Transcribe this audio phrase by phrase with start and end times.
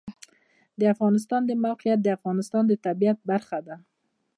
[0.79, 3.75] د افغانستان د موقعیت د افغانستان د طبیعت برخه ده.